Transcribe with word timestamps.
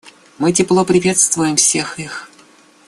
Мы 0.39 0.51
тепло 0.51 0.83
приветствуем 0.83 1.55
всех 1.57 1.99
их. 1.99 2.27